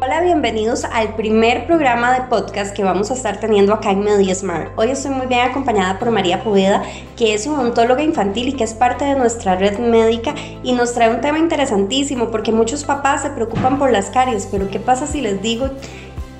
Hola, 0.00 0.20
bienvenidos 0.20 0.84
al 0.84 1.16
primer 1.16 1.66
programa 1.66 2.14
de 2.14 2.20
podcast 2.28 2.72
que 2.72 2.84
vamos 2.84 3.10
a 3.10 3.14
estar 3.14 3.40
teniendo 3.40 3.74
acá 3.74 3.90
en 3.90 3.98
Media 3.98 4.32
Smart. 4.32 4.70
Hoy 4.76 4.92
estoy 4.92 5.10
muy 5.10 5.26
bien 5.26 5.40
acompañada 5.40 5.98
por 5.98 6.12
María 6.12 6.44
Poveda, 6.44 6.84
que 7.16 7.34
es 7.34 7.48
odontóloga 7.48 8.00
infantil 8.04 8.46
y 8.46 8.52
que 8.52 8.62
es 8.62 8.74
parte 8.74 9.04
de 9.04 9.16
nuestra 9.16 9.56
red 9.56 9.76
médica 9.80 10.36
y 10.62 10.70
nos 10.70 10.94
trae 10.94 11.12
un 11.12 11.20
tema 11.20 11.40
interesantísimo 11.40 12.30
porque 12.30 12.52
muchos 12.52 12.84
papás 12.84 13.22
se 13.22 13.30
preocupan 13.30 13.76
por 13.76 13.90
las 13.90 14.06
caries, 14.10 14.46
pero 14.48 14.70
¿qué 14.70 14.78
pasa 14.78 15.08
si 15.08 15.20
les 15.20 15.42
digo 15.42 15.68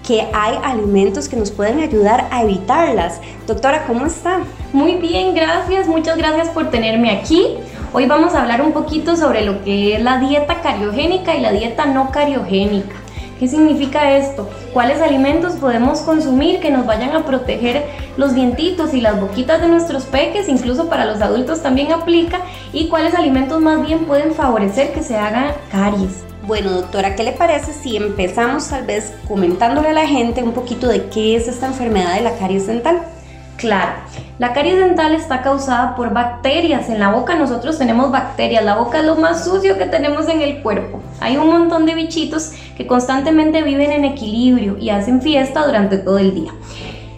que 0.06 0.28
hay 0.32 0.56
alimentos 0.62 1.28
que 1.28 1.34
nos 1.34 1.50
pueden 1.50 1.80
ayudar 1.80 2.28
a 2.30 2.44
evitarlas? 2.44 3.20
Doctora, 3.48 3.86
¿cómo 3.88 4.06
está? 4.06 4.38
Muy 4.72 4.98
bien, 4.98 5.34
gracias, 5.34 5.88
muchas 5.88 6.16
gracias 6.16 6.48
por 6.50 6.70
tenerme 6.70 7.10
aquí. 7.10 7.56
Hoy 7.92 8.06
vamos 8.06 8.36
a 8.36 8.42
hablar 8.42 8.62
un 8.62 8.70
poquito 8.70 9.16
sobre 9.16 9.42
lo 9.42 9.64
que 9.64 9.96
es 9.96 10.02
la 10.02 10.18
dieta 10.18 10.60
cariogénica 10.60 11.34
y 11.34 11.40
la 11.40 11.50
dieta 11.50 11.86
no 11.86 12.12
cariogénica. 12.12 12.94
¿Qué 13.38 13.46
significa 13.46 14.16
esto? 14.16 14.48
¿Cuáles 14.72 15.00
alimentos 15.00 15.54
podemos 15.54 16.00
consumir 16.00 16.58
que 16.58 16.70
nos 16.70 16.86
vayan 16.86 17.14
a 17.14 17.24
proteger 17.24 17.84
los 18.16 18.34
dientitos 18.34 18.94
y 18.94 19.00
las 19.00 19.20
boquitas 19.20 19.60
de 19.60 19.68
nuestros 19.68 20.04
peques? 20.04 20.48
Incluso 20.48 20.88
para 20.88 21.04
los 21.04 21.20
adultos 21.20 21.62
también 21.62 21.92
aplica. 21.92 22.40
¿Y 22.72 22.88
cuáles 22.88 23.14
alimentos 23.14 23.60
más 23.60 23.86
bien 23.86 24.06
pueden 24.06 24.34
favorecer 24.34 24.92
que 24.92 25.02
se 25.02 25.16
hagan 25.16 25.52
caries? 25.70 26.24
Bueno, 26.48 26.72
doctora, 26.72 27.14
¿qué 27.14 27.22
le 27.22 27.32
parece 27.32 27.72
si 27.72 27.96
empezamos 27.96 28.68
tal 28.68 28.86
vez 28.86 29.12
comentándole 29.28 29.88
a 29.88 29.92
la 29.92 30.06
gente 30.08 30.42
un 30.42 30.52
poquito 30.52 30.88
de 30.88 31.06
qué 31.08 31.36
es 31.36 31.46
esta 31.46 31.66
enfermedad 31.66 32.14
de 32.14 32.22
la 32.22 32.36
caries 32.38 32.66
dental? 32.66 33.02
Claro, 33.58 33.94
la 34.38 34.52
caries 34.52 34.78
dental 34.78 35.16
está 35.16 35.42
causada 35.42 35.96
por 35.96 36.14
bacterias. 36.14 36.88
En 36.88 37.00
la 37.00 37.10
boca 37.10 37.34
nosotros 37.34 37.76
tenemos 37.76 38.12
bacterias. 38.12 38.64
La 38.64 38.76
boca 38.76 39.00
es 39.00 39.04
lo 39.04 39.16
más 39.16 39.44
sucio 39.44 39.76
que 39.76 39.86
tenemos 39.86 40.28
en 40.28 40.42
el 40.42 40.62
cuerpo. 40.62 41.00
Hay 41.18 41.38
un 41.38 41.48
montón 41.48 41.84
de 41.84 41.96
bichitos 41.96 42.52
que 42.76 42.86
constantemente 42.86 43.62
viven 43.62 43.90
en 43.90 44.04
equilibrio 44.04 44.78
y 44.78 44.90
hacen 44.90 45.20
fiesta 45.20 45.66
durante 45.66 45.98
todo 45.98 46.18
el 46.18 46.36
día. 46.36 46.52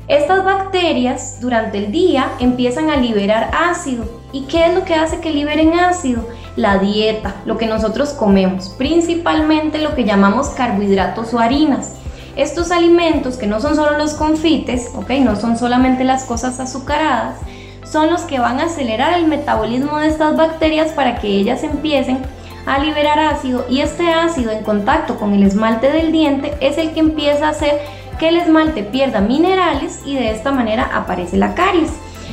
Estas 0.09 0.43
bacterias 0.43 1.43
durante 1.43 1.77
el 1.77 1.93
día 1.93 2.31
empiezan 2.39 2.89
a 2.89 2.97
liberar 2.97 3.51
ácido. 3.53 4.07
¿Y 4.33 4.47
qué 4.47 4.65
es 4.65 4.75
lo 4.75 4.85
que 4.85 4.95
hace 4.95 5.21
que 5.21 5.31
liberen 5.35 5.79
ácido? 5.79 6.27
La 6.57 6.79
dieta, 6.79 7.35
lo 7.45 7.59
que 7.59 7.67
nosotros 7.67 8.15
comemos, 8.15 8.71
principalmente 8.71 9.77
lo 9.77 9.95
que 9.95 10.05
llamamos 10.05 10.49
carbohidratos 10.49 11.35
o 11.35 11.39
harinas. 11.39 12.00
Estos 12.41 12.71
alimentos, 12.71 13.37
que 13.37 13.47
no 13.47 13.61
son 13.61 13.77
solo 13.77 13.99
los 13.99 14.15
confites, 14.15 14.91
¿ok? 14.95 15.11
No 15.21 15.37
son 15.37 15.59
solamente 15.59 16.05
las 16.05 16.25
cosas 16.25 16.59
azucaradas, 16.59 17.37
son 17.85 18.09
los 18.09 18.23
que 18.23 18.39
van 18.39 18.61
a 18.61 18.65
acelerar 18.65 19.13
el 19.13 19.27
metabolismo 19.27 19.99
de 19.99 20.09
estas 20.09 20.39
bacterias 20.39 20.93
para 20.93 21.17
que 21.17 21.29
ellas 21.29 21.63
empiecen 21.65 22.23
a 22.65 22.79
liberar 22.79 23.19
ácido 23.19 23.67
y 23.69 23.83
este 23.83 24.11
ácido 24.11 24.53
en 24.53 24.65
contacto 24.65 25.19
con 25.19 25.35
el 25.35 25.43
esmalte 25.43 25.93
del 25.93 26.13
diente 26.13 26.55
es 26.63 26.79
el 26.79 26.93
que 26.93 27.01
empieza 27.01 27.47
a 27.47 27.51
hacer 27.51 27.79
que 28.19 28.31
el 28.31 28.39
esmalte 28.39 28.85
pierda 28.85 29.21
minerales 29.21 30.01
y 30.07 30.15
de 30.15 30.31
esta 30.31 30.51
manera 30.51 30.89
aparece 30.95 31.37
la 31.37 31.55
caries. 31.55 31.93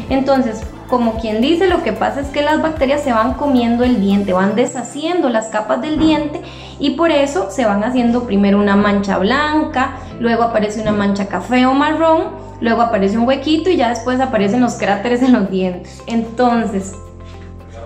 Entonces, 0.10 0.62
como 0.88 1.20
quien 1.20 1.42
dice, 1.42 1.68
lo 1.68 1.84
que 1.84 1.94
pasa 1.94 2.22
es 2.22 2.28
que 2.28 2.42
las 2.42 2.62
bacterias 2.62 3.02
se 3.02 3.12
van 3.12 3.34
comiendo 3.34 3.84
el 3.84 4.00
diente, 4.00 4.34
van 4.34 4.56
deshaciendo 4.56 5.30
las 5.30 5.48
capas 5.48 5.82
del 5.82 6.00
diente 6.00 6.42
y 6.80 6.92
por 6.92 7.12
eso 7.12 7.52
se 7.52 7.66
van 7.66 7.84
haciendo 7.84 8.24
primero 8.24 8.58
una 8.58 8.76
mancha 8.76 9.18
blanca, 9.18 9.98
luego 10.20 10.44
aparece 10.44 10.82
una 10.82 10.94
mancha 10.94 11.28
café 11.28 11.66
o 11.66 11.74
marrón, 11.74 12.30
luego 12.62 12.82
aparece 12.82 13.18
un 13.18 13.28
huequito 13.28 13.70
y 13.70 13.76
ya 13.78 13.90
después 13.90 14.20
aparecen 14.22 14.62
los 14.62 14.76
cráteres 14.76 15.22
en 15.22 15.34
los 15.34 15.50
dientes. 15.50 16.02
Entonces, 16.08 16.96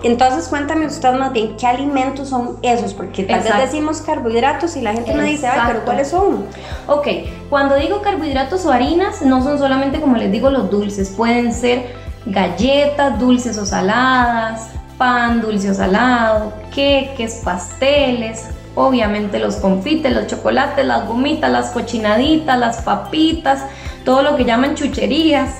entonces 0.04 0.48
cuéntame 0.48 0.86
usted 0.86 1.12
más 1.14 1.32
bien 1.32 1.56
qué 1.56 1.66
alimentos 1.66 2.28
son 2.28 2.58
esos, 2.62 2.94
porque 2.94 3.24
tal 3.24 3.42
vez 3.42 3.52
decimos 3.58 4.00
carbohidratos 4.02 4.76
y 4.76 4.80
la 4.80 4.92
gente 4.92 5.14
me 5.14 5.24
dice, 5.24 5.46
ay, 5.48 5.60
pero 5.66 5.84
¿cuáles 5.84 6.08
son? 6.08 6.44
Ok, 6.86 7.06
cuando 7.50 7.76
digo 7.76 8.00
carbohidratos 8.02 8.64
o 8.64 8.72
harinas, 8.72 9.22
no 9.22 9.42
son 9.42 9.58
solamente 9.58 10.00
como 10.00 10.16
les 10.16 10.30
digo 10.30 10.50
los 10.50 10.70
dulces, 10.70 11.10
pueden 11.10 11.52
ser 11.52 12.00
galletas 12.26 13.18
dulces 13.18 13.58
o 13.58 13.66
saladas, 13.66 14.70
pan 14.98 15.40
dulce 15.40 15.70
o 15.70 15.74
salado, 15.74 16.52
queques, 16.74 17.40
pasteles, 17.44 18.48
obviamente 18.74 19.38
los 19.38 19.56
confites, 19.56 20.12
los 20.12 20.26
chocolates, 20.26 20.86
las 20.86 21.06
gomitas, 21.06 21.50
las 21.50 21.70
cochinaditas, 21.70 22.58
las 22.58 22.82
papitas, 22.82 23.64
todo 24.04 24.22
lo 24.22 24.36
que 24.36 24.44
llaman 24.44 24.74
chucherías, 24.74 25.50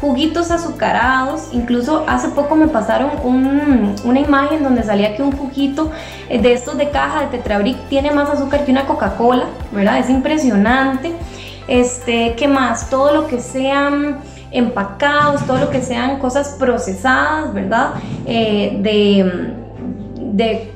juguitos 0.00 0.50
azucarados, 0.50 1.48
incluso 1.52 2.04
hace 2.06 2.28
poco 2.28 2.54
me 2.54 2.68
pasaron 2.68 3.10
una 4.04 4.20
imagen 4.20 4.62
donde 4.62 4.82
salía 4.82 5.16
que 5.16 5.22
un 5.22 5.32
juguito 5.32 5.90
eh, 6.28 6.40
de 6.40 6.52
estos 6.52 6.78
de 6.78 6.90
caja 6.90 7.22
de 7.22 7.26
Tetrabric 7.38 7.88
tiene 7.88 8.12
más 8.12 8.30
azúcar 8.30 8.64
que 8.64 8.70
una 8.70 8.86
Coca-Cola, 8.86 9.46
¿verdad? 9.72 9.98
Es 9.98 10.08
impresionante. 10.08 11.12
Este, 11.66 12.34
¿qué 12.36 12.48
más? 12.48 12.88
Todo 12.88 13.12
lo 13.12 13.26
que 13.26 13.40
sean 13.40 14.18
empacados, 14.50 15.46
todo 15.46 15.58
lo 15.58 15.70
que 15.70 15.82
sean 15.82 16.18
cosas 16.18 16.56
procesadas, 16.58 17.52
¿verdad? 17.52 17.94
Eh, 18.26 18.78
de, 18.80 19.54
de 20.16 20.72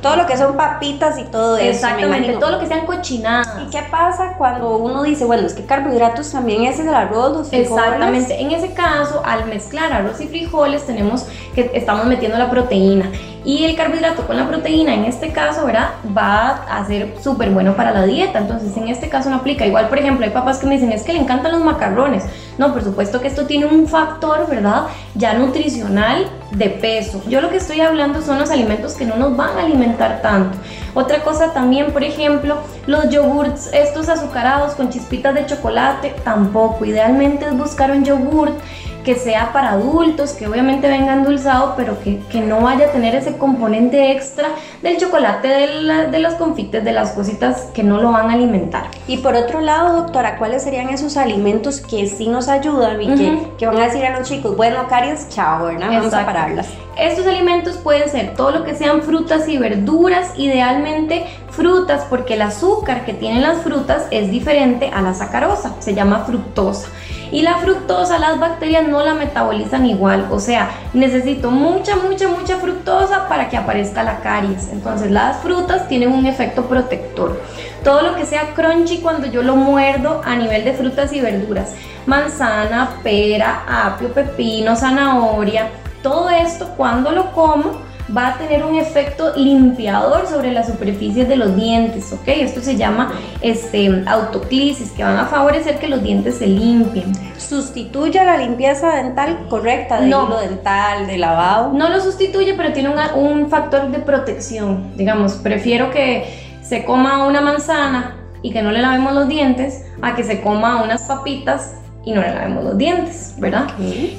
todo 0.00 0.16
lo 0.16 0.26
que 0.26 0.36
son 0.36 0.56
papitas 0.56 1.18
y 1.18 1.24
todo 1.24 1.56
eso. 1.56 1.68
Exactamente, 1.68 2.34
todo 2.34 2.52
lo 2.52 2.60
que 2.60 2.66
sean 2.66 2.86
cochinadas. 2.86 3.48
¿Y 3.66 3.70
qué 3.70 3.82
pasa 3.90 4.34
cuando 4.36 4.76
uno 4.76 5.02
dice, 5.02 5.24
bueno, 5.24 5.46
es 5.46 5.54
que 5.54 5.64
carbohidratos 5.64 6.30
también 6.30 6.64
es 6.64 6.78
el 6.78 6.94
arroz, 6.94 7.36
los 7.36 7.48
frijoles? 7.48 7.84
Exactamente, 7.84 8.40
en 8.40 8.50
ese 8.52 8.72
caso, 8.72 9.22
al 9.24 9.46
mezclar 9.46 9.92
arroz 9.92 10.20
y 10.20 10.28
frijoles, 10.28 10.86
tenemos 10.86 11.26
que 11.54 11.70
estamos 11.74 12.06
metiendo 12.06 12.38
la 12.38 12.50
proteína. 12.50 13.10
Y 13.44 13.64
el 13.64 13.76
carbohidrato 13.76 14.26
con 14.26 14.38
la 14.38 14.48
proteína, 14.48 14.94
en 14.94 15.04
este 15.04 15.30
caso, 15.30 15.66
¿verdad? 15.66 15.90
Va 16.16 16.64
a 16.70 16.86
ser 16.86 17.14
súper 17.22 17.50
bueno 17.50 17.76
para 17.76 17.92
la 17.92 18.04
dieta. 18.06 18.38
Entonces, 18.38 18.74
en 18.76 18.88
este 18.88 19.10
caso 19.10 19.28
no 19.28 19.36
aplica. 19.36 19.66
Igual, 19.66 19.88
por 19.88 19.98
ejemplo, 19.98 20.24
hay 20.24 20.32
papás 20.32 20.58
que 20.58 20.66
me 20.66 20.74
dicen, 20.74 20.92
es 20.92 21.02
que 21.02 21.12
le 21.12 21.20
encantan 21.20 21.52
los 21.52 21.62
macarrones. 21.62 22.24
No, 22.56 22.72
por 22.72 22.82
supuesto 22.82 23.20
que 23.20 23.28
esto 23.28 23.44
tiene 23.44 23.66
un 23.66 23.86
factor, 23.86 24.48
¿verdad? 24.48 24.84
Ya 25.14 25.34
nutricional 25.34 26.26
de 26.52 26.70
peso. 26.70 27.22
Yo 27.28 27.42
lo 27.42 27.50
que 27.50 27.58
estoy 27.58 27.80
hablando 27.80 28.22
son 28.22 28.38
los 28.38 28.50
alimentos 28.50 28.94
que 28.94 29.04
no 29.04 29.16
nos 29.16 29.36
van 29.36 29.58
a 29.58 29.64
alimentar 29.64 30.22
tanto. 30.22 30.56
Otra 30.94 31.22
cosa 31.22 31.52
también, 31.52 31.92
por 31.92 32.04
ejemplo, 32.04 32.56
los 32.86 33.10
yogurts, 33.10 33.70
estos 33.74 34.08
azucarados 34.08 34.74
con 34.74 34.88
chispitas 34.88 35.34
de 35.34 35.44
chocolate, 35.44 36.14
tampoco. 36.24 36.84
Idealmente 36.84 37.46
es 37.46 37.58
buscar 37.58 37.90
un 37.90 38.04
yogurt 38.04 38.54
que 39.04 39.14
sea 39.14 39.52
para 39.52 39.72
adultos, 39.72 40.32
que 40.32 40.46
obviamente 40.46 40.88
venga 40.88 41.12
endulzado, 41.12 41.74
pero 41.76 41.96
que, 42.02 42.20
no 42.40 42.60
vaya 42.60 42.86
a 42.86 42.92
tener 42.92 43.14
ese 43.14 43.36
componente 43.36 44.10
extra 44.10 44.48
del 44.82 44.96
chocolate, 44.98 45.48
de, 45.48 46.08
de, 46.10 46.18
los 46.18 46.34
confites, 46.34 46.82
de 46.84 46.92
las 46.92 47.12
cositas 47.12 47.68
que 47.74 47.82
no 47.82 48.00
lo 48.00 48.12
van 48.12 48.30
a 48.30 48.34
alimentar. 48.34 48.84
Y 49.06 49.18
por 49.18 49.34
otro 49.34 49.60
lado, 49.60 50.02
doctora, 50.02 50.36
¿cuáles 50.36 50.62
serían 50.62 50.88
esos 50.88 51.16
alimentos 51.16 51.80
que 51.80 52.06
sí 52.06 52.28
nos 52.28 52.48
ayudan 52.48 53.00
y 53.00 53.14
que, 53.56 53.66
van 53.66 53.78
a 53.78 53.84
decir 53.84 54.04
a 54.04 54.18
los 54.18 54.28
chicos, 54.28 54.56
bueno, 54.56 54.86
caries, 54.88 55.28
chao, 55.28 55.66
¿verdad? 55.66 55.88
Vamos 55.88 56.12
a 56.12 56.24
pararlas. 56.24 56.68
Estos 56.98 57.26
alimentos 57.26 57.76
pueden 57.76 58.08
ser 58.08 58.34
todo 58.34 58.52
lo 58.52 58.64
que 58.64 58.74
sean 58.74 59.02
frutas 59.02 59.48
y 59.48 59.58
verduras, 59.58 60.32
idealmente 60.36 61.26
frutas, 61.54 62.06
porque 62.10 62.34
el 62.34 62.42
azúcar 62.42 63.04
que 63.04 63.14
tienen 63.14 63.42
las 63.42 63.62
frutas 63.62 64.06
es 64.10 64.30
diferente 64.30 64.90
a 64.92 65.00
la 65.00 65.14
sacarosa, 65.14 65.74
se 65.80 65.94
llama 65.94 66.24
fructosa. 66.26 66.88
Y 67.30 67.42
la 67.42 67.56
fructosa 67.58 68.18
las 68.18 68.38
bacterias 68.38 68.86
no 68.86 69.02
la 69.02 69.14
metabolizan 69.14 69.86
igual, 69.86 70.28
o 70.30 70.38
sea, 70.38 70.70
necesito 70.92 71.50
mucha, 71.50 71.96
mucha, 71.96 72.28
mucha 72.28 72.58
fructosa 72.58 73.28
para 73.28 73.48
que 73.48 73.56
aparezca 73.56 74.02
la 74.02 74.20
caries. 74.20 74.68
Entonces 74.70 75.10
las 75.10 75.38
frutas 75.38 75.88
tienen 75.88 76.12
un 76.12 76.26
efecto 76.26 76.66
protector. 76.66 77.40
Todo 77.82 78.02
lo 78.02 78.14
que 78.14 78.26
sea 78.26 78.54
crunchy 78.54 78.98
cuando 78.98 79.26
yo 79.26 79.42
lo 79.42 79.56
muerdo 79.56 80.20
a 80.24 80.36
nivel 80.36 80.64
de 80.64 80.74
frutas 80.74 81.12
y 81.12 81.20
verduras, 81.20 81.74
manzana, 82.06 82.98
pera, 83.02 83.64
apio, 83.66 84.12
pepino, 84.12 84.76
zanahoria, 84.76 85.68
todo 86.02 86.30
esto 86.30 86.68
cuando 86.76 87.10
lo 87.10 87.32
como 87.32 87.83
va 88.14 88.28
a 88.28 88.38
tener 88.38 88.64
un 88.64 88.76
efecto 88.76 89.32
limpiador 89.36 90.26
sobre 90.26 90.52
las 90.52 90.66
superficies 90.66 91.28
de 91.28 91.36
los 91.36 91.56
dientes, 91.56 92.12
¿ok? 92.12 92.26
Esto 92.26 92.60
se 92.60 92.76
llama 92.76 93.12
este, 93.40 94.04
autoclisis, 94.06 94.90
que 94.92 95.02
van 95.02 95.16
a 95.16 95.26
favorecer 95.26 95.78
que 95.78 95.88
los 95.88 96.02
dientes 96.02 96.36
se 96.38 96.46
limpien. 96.46 97.12
¿Sustituye 97.38 98.22
la 98.24 98.36
limpieza 98.36 98.96
dental 98.96 99.46
correcta 99.48 100.00
de 100.00 100.08
hilo 100.08 100.38
dental, 100.40 101.06
de 101.06 101.18
lavado? 101.18 101.72
No 101.72 101.88
lo 101.88 102.00
sustituye, 102.00 102.54
pero 102.54 102.72
tiene 102.72 102.90
un 103.14 103.48
factor 103.48 103.90
de 103.90 103.98
protección. 104.00 104.92
Digamos, 104.96 105.34
prefiero 105.34 105.90
que 105.90 106.58
se 106.62 106.84
coma 106.84 107.26
una 107.26 107.40
manzana 107.40 108.16
y 108.42 108.52
que 108.52 108.62
no 108.62 108.70
le 108.70 108.82
lavemos 108.82 109.14
los 109.14 109.28
dientes 109.28 109.84
a 110.02 110.14
que 110.14 110.24
se 110.24 110.40
coma 110.42 110.82
unas 110.82 111.02
papitas 111.04 111.76
y 112.04 112.12
no 112.12 112.20
le 112.20 112.34
lavemos 112.34 112.64
los 112.64 112.76
dientes, 112.76 113.34
¿verdad? 113.38 113.66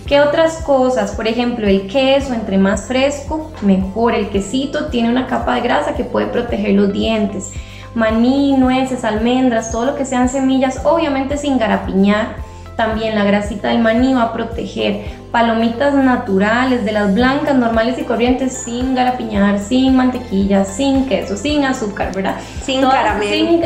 ¿Qué 0.08 0.20
otras 0.20 0.58
cosas? 0.58 1.12
Por 1.12 1.28
ejemplo, 1.28 1.68
el 1.68 1.88
queso, 1.88 2.34
entre 2.34 2.58
más 2.58 2.86
fresco, 2.86 3.52
mejor. 3.62 4.16
El 4.16 4.30
quesito 4.30 4.88
tiene 4.88 5.10
una 5.10 5.28
capa 5.28 5.56
de 5.56 5.62
grasa 5.62 5.94
que 5.94 6.04
puede 6.04 6.28
proteger 6.28 6.74
los 6.74 6.92
dientes. 6.92 7.52
Maní, 7.94 8.58
nueces, 8.58 9.04
almendras, 9.04 9.72
todo 9.72 9.86
lo 9.86 9.96
que 9.96 10.06
sean 10.06 10.30
semillas, 10.30 10.82
obviamente 10.84 11.38
sin 11.38 11.58
garapiñar. 11.58 12.36
También 12.76 13.16
la 13.16 13.24
grasita 13.24 13.70
del 13.70 13.80
maní 13.80 14.14
va 14.14 14.24
a 14.24 14.34
proteger. 14.34 15.06
Palomitas 15.36 15.94
naturales, 15.94 16.86
de 16.86 16.94
las 16.94 17.14
blancas, 17.14 17.56
normales 17.56 18.00
y 18.00 18.04
corrientes, 18.04 18.54
sin 18.54 18.96
garapiñar, 18.96 19.60
sin 19.60 19.94
mantequilla, 19.94 20.64
sin 20.64 21.08
queso, 21.08 21.36
sin 21.36 21.66
azúcar, 21.66 22.16
¿verdad? 22.16 22.38
Sin 22.64 22.80
caramelo. 22.80 23.62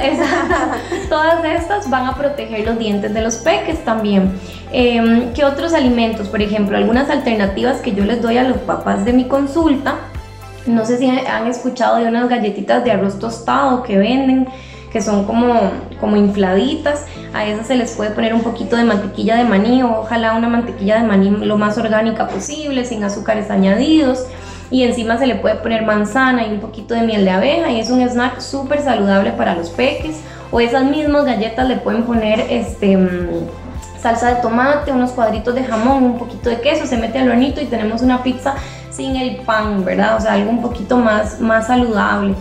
todas 1.09 1.45
estas 1.45 1.87
van 1.87 2.07
a 2.07 2.15
proteger 2.15 2.65
los 2.65 2.79
dientes 2.79 3.13
de 3.13 3.21
los 3.21 3.35
peques 3.35 3.85
también. 3.85 4.31
Em, 4.71 5.31
¿Qué 5.33 5.45
otros 5.45 5.75
alimentos? 5.75 6.27
Por 6.27 6.41
ejemplo, 6.41 6.75
algunas 6.75 7.07
alternativas 7.11 7.81
que 7.81 7.93
yo 7.93 8.03
les 8.03 8.19
doy 8.19 8.39
a 8.39 8.45
los 8.45 8.57
papás 8.57 9.05
de 9.05 9.13
mi 9.13 9.25
consulta. 9.25 9.93
No 10.65 10.85
sé 10.85 10.97
si 10.97 11.07
han 11.07 11.45
escuchado 11.45 11.97
de 11.97 12.07
unas 12.07 12.29
galletitas 12.29 12.83
de 12.83 12.93
arroz 12.93 13.19
tostado 13.19 13.83
que 13.83 13.95
venden 13.99 14.47
que 14.91 15.01
son 15.01 15.25
como, 15.25 15.71
como 15.99 16.15
infladitas. 16.15 17.05
A 17.33 17.45
esas 17.45 17.67
se 17.67 17.75
les 17.75 17.91
puede 17.93 18.11
poner 18.11 18.33
un 18.33 18.41
poquito 18.41 18.75
de 18.75 18.83
mantequilla 18.83 19.35
de 19.37 19.43
maní 19.43 19.83
ojalá 19.83 20.33
una 20.33 20.49
mantequilla 20.49 20.99
de 21.01 21.07
maní 21.07 21.29
lo 21.29 21.57
más 21.57 21.77
orgánica 21.77 22.27
posible, 22.27 22.85
sin 22.85 23.03
azúcares 23.03 23.49
añadidos. 23.51 24.25
Y 24.71 24.83
encima 24.83 25.17
se 25.17 25.25
le 25.25 25.35
puede 25.35 25.55
poner 25.55 25.83
manzana 25.83 26.45
y 26.45 26.51
un 26.51 26.59
poquito 26.59 26.93
de 26.93 27.01
miel 27.01 27.25
de 27.25 27.31
abeja 27.31 27.71
y 27.71 27.79
es 27.79 27.89
un 27.89 28.01
snack 28.01 28.39
súper 28.39 28.81
saludable 28.81 29.31
para 29.31 29.55
los 29.55 29.69
peques. 29.69 30.21
O 30.51 30.59
esas 30.59 30.83
mismas 30.85 31.25
galletas 31.25 31.67
le 31.67 31.77
pueden 31.77 32.03
poner 32.03 32.39
este 32.49 32.97
mm, 32.97 33.47
salsa 33.99 34.35
de 34.35 34.41
tomate, 34.41 34.91
unos 34.91 35.11
cuadritos 35.11 35.53
de 35.55 35.63
jamón, 35.63 36.03
un 36.03 36.17
poquito 36.17 36.49
de 36.49 36.61
queso, 36.61 36.85
se 36.85 36.97
mete 36.97 37.19
al 37.19 37.29
hornito 37.29 37.61
y 37.61 37.65
tenemos 37.65 38.01
una 38.01 38.23
pizza 38.23 38.55
sin 38.89 39.15
el 39.15 39.37
pan, 39.37 39.85
¿verdad? 39.85 40.17
O 40.17 40.21
sea, 40.21 40.33
algo 40.33 40.49
un 40.49 40.61
poquito 40.61 40.97
más, 40.97 41.39
más 41.39 41.67
saludable. 41.67 42.35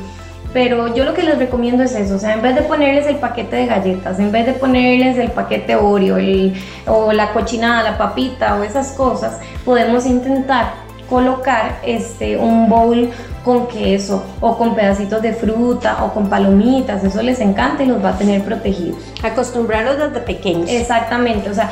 Pero 0.52 0.94
yo 0.94 1.04
lo 1.04 1.12
que 1.12 1.22
les 1.22 1.38
recomiendo 1.38 1.82
es 1.82 1.94
eso, 1.94 2.16
o 2.16 2.18
sea, 2.18 2.32
en 2.32 2.40
vez 2.40 2.54
de 2.54 2.62
ponerles 2.62 3.06
el 3.06 3.16
paquete 3.16 3.56
de 3.56 3.66
galletas, 3.66 4.18
en 4.18 4.32
vez 4.32 4.46
de 4.46 4.54
ponerles 4.54 5.18
el 5.18 5.30
paquete 5.30 5.76
Oreo 5.76 6.16
o 6.86 7.12
la 7.12 7.32
cochinada, 7.32 7.82
la 7.82 7.98
papita 7.98 8.56
o 8.56 8.62
esas 8.62 8.92
cosas, 8.92 9.38
podemos 9.64 10.06
intentar 10.06 10.72
colocar 11.08 11.80
este, 11.84 12.36
un 12.36 12.68
bowl 12.68 13.10
con 13.44 13.66
queso 13.68 14.24
o 14.40 14.56
con 14.56 14.74
pedacitos 14.74 15.22
de 15.22 15.32
fruta 15.32 16.04
o 16.04 16.12
con 16.12 16.28
palomitas, 16.28 17.04
eso 17.04 17.22
les 17.22 17.40
encanta 17.40 17.82
y 17.82 17.86
los 17.86 18.02
va 18.02 18.10
a 18.10 18.18
tener 18.18 18.42
protegidos. 18.42 18.96
Acostumbrarlos 19.22 19.98
desde 19.98 20.20
pequeños. 20.20 20.70
Exactamente, 20.70 21.50
o 21.50 21.54
sea, 21.54 21.70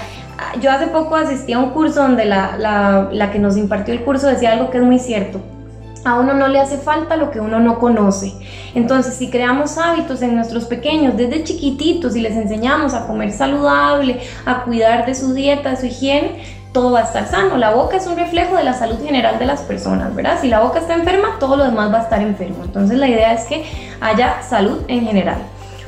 yo 0.61 0.71
hace 0.71 0.87
poco 0.89 1.17
asistí 1.17 1.55
a 1.55 1.59
un 1.59 1.71
curso 1.71 2.03
donde 2.03 2.27
la, 2.27 2.57
la, 2.59 3.09
la 3.11 3.31
que 3.31 3.39
nos 3.39 3.57
impartió 3.57 3.95
el 3.95 4.03
curso 4.03 4.27
decía 4.27 4.53
algo 4.53 4.71
que 4.71 4.79
es 4.79 4.85
muy 4.85 4.99
cierto 4.99 5.41
a 6.07 6.15
uno 6.15 6.35
no 6.35 6.47
le 6.47 6.61
hace 6.61 6.79
falta 6.79 7.17
lo 7.17 7.31
que 7.31 7.41
uno 7.41 7.59
no 7.59 7.79
conoce. 7.79 8.33
Entonces, 8.75 9.15
si 9.15 9.29
creamos 9.29 9.77
hábitos 9.77 10.23
en 10.23 10.37
nuestros 10.37 10.65
pequeños 10.67 11.17
desde 11.17 11.43
chiquititos 11.43 12.15
y 12.15 12.21
les 12.21 12.37
enseñamos 12.37 12.95
a 12.95 13.07
comer 13.07 13.33
saludable, 13.33 14.21
a 14.45 14.63
cuidar 14.63 15.05
de 15.05 15.15
su 15.15 15.35
dieta, 15.35 15.71
de 15.71 15.77
su 15.77 15.87
higiene, 15.87 16.45
todo 16.73 16.93
va 16.93 17.01
a 17.01 17.03
estar 17.03 17.27
sano. 17.27 17.57
La 17.57 17.75
boca 17.75 17.97
es 17.97 18.07
un 18.07 18.17
reflejo 18.17 18.57
de 18.57 18.63
la 18.63 18.75
salud 18.75 19.05
general 19.05 19.39
de 19.39 19.47
las 19.47 19.63
personas, 19.63 20.15
¿verdad? 20.15 20.39
Si 20.41 20.49
la 20.49 20.61
boca 20.61 20.79
está 20.79 20.95
enferma, 20.95 21.39
todo 21.41 21.57
lo 21.57 21.65
demás 21.65 21.93
va 21.93 21.99
a 21.99 22.03
estar 22.03 22.23
enfermo. 22.23 22.63
Entonces, 22.65 22.99
la 22.99 23.09
idea 23.09 23.33
es 23.33 23.45
que 23.47 23.65
haya 24.01 24.43
salud 24.43 24.83
en 24.87 25.05
general. 25.07 25.39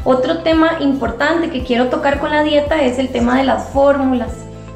Otro 0.03 0.39
tema 0.39 0.79
importante 0.81 1.51
que 1.51 1.63
quiero 1.63 1.89
tocar 1.89 2.19
con 2.19 2.31
la 2.31 2.43
dieta 2.43 2.83
es 2.83 2.99
el 2.99 3.11
tema 3.11 3.37
de 3.37 3.45
las 3.45 3.69
fórmulas. 3.69 4.31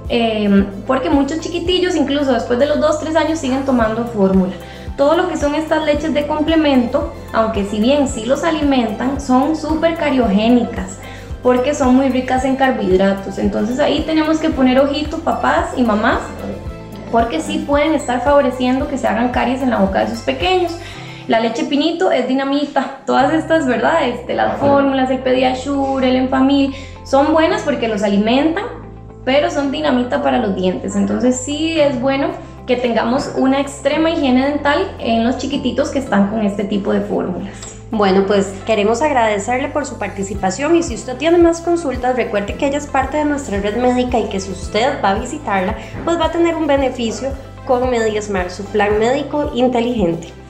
Eh, 0.08 0.66
porque 0.86 1.08
muchos 1.08 1.40
chiquitillos, 1.40 1.96
incluso 1.96 2.32
después 2.32 2.58
de 2.58 2.66
los 2.66 2.78
2-3 2.78 3.16
años, 3.16 3.38
siguen 3.38 3.64
tomando 3.64 4.04
fórmula 4.04 4.52
todo 4.96 5.16
lo 5.16 5.28
que 5.28 5.36
son 5.36 5.54
estas 5.54 5.84
leches 5.84 6.14
de 6.14 6.26
complemento, 6.26 7.12
aunque 7.32 7.64
si 7.64 7.80
bien 7.80 8.08
sí 8.08 8.24
los 8.24 8.44
alimentan, 8.44 9.20
son 9.20 9.56
súper 9.56 9.96
cariogénicas 9.96 10.98
porque 11.42 11.74
son 11.74 11.96
muy 11.96 12.08
ricas 12.08 12.44
en 12.44 12.56
carbohidratos. 12.56 13.38
Entonces 13.38 13.78
ahí 13.80 14.04
tenemos 14.06 14.38
que 14.38 14.50
poner 14.50 14.78
ojito 14.78 15.18
papás 15.18 15.70
y 15.76 15.82
mamás 15.82 16.20
porque 17.10 17.40
sí 17.40 17.64
pueden 17.66 17.94
estar 17.94 18.22
favoreciendo 18.22 18.88
que 18.88 18.96
se 18.96 19.06
hagan 19.06 19.30
caries 19.30 19.60
en 19.60 19.70
la 19.70 19.78
boca 19.78 20.00
de 20.00 20.10
sus 20.10 20.20
pequeños. 20.20 20.76
La 21.28 21.40
leche 21.40 21.64
pinito 21.64 22.10
es 22.10 22.26
dinamita. 22.26 22.98
Todas 23.06 23.32
estas, 23.34 23.66
verdades 23.66 24.26
de 24.26 24.34
las 24.34 24.58
fórmulas, 24.58 25.10
el 25.10 25.18
Pediasure, 25.18 26.08
el 26.08 26.16
Enfamil, 26.16 26.74
son 27.04 27.32
buenas 27.32 27.62
porque 27.62 27.88
los 27.88 28.02
alimentan, 28.02 28.64
pero 29.24 29.50
son 29.50 29.70
dinamita 29.70 30.22
para 30.22 30.38
los 30.38 30.54
dientes. 30.54 30.96
Entonces 30.96 31.36
sí 31.36 31.78
es 31.78 32.00
bueno 32.00 32.28
que 32.66 32.76
tengamos 32.76 33.32
una 33.36 33.60
extrema 33.60 34.10
higiene 34.10 34.46
dental 34.48 34.94
en 34.98 35.24
los 35.24 35.38
chiquititos 35.38 35.90
que 35.90 35.98
están 35.98 36.28
con 36.30 36.42
este 36.42 36.64
tipo 36.64 36.92
de 36.92 37.00
fórmulas. 37.00 37.72
Bueno, 37.90 38.24
pues 38.26 38.54
queremos 38.64 39.02
agradecerle 39.02 39.68
por 39.68 39.84
su 39.84 39.98
participación 39.98 40.76
y 40.76 40.82
si 40.82 40.94
usted 40.94 41.16
tiene 41.18 41.36
más 41.36 41.60
consultas, 41.60 42.16
recuerde 42.16 42.54
que 42.54 42.66
ella 42.66 42.78
es 42.78 42.86
parte 42.86 43.18
de 43.18 43.26
nuestra 43.26 43.60
red 43.60 43.76
médica 43.76 44.18
y 44.18 44.28
que 44.30 44.40
si 44.40 44.50
usted 44.50 45.02
va 45.04 45.10
a 45.10 45.18
visitarla, 45.18 45.76
pues 46.04 46.18
va 46.18 46.26
a 46.26 46.32
tener 46.32 46.54
un 46.54 46.66
beneficio 46.66 47.28
con 47.66 47.90
MediaSmart, 47.90 48.48
su 48.48 48.64
plan 48.64 48.98
médico 48.98 49.50
inteligente. 49.54 50.41